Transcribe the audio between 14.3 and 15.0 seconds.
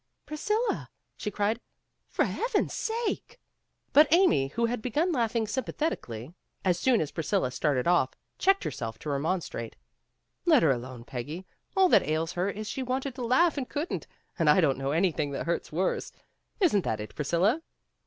and I don't know